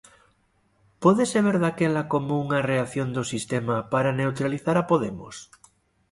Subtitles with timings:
[1.03, 5.35] Pódese ver daquela como unha reacción do sistema para neutralizar a Podemos?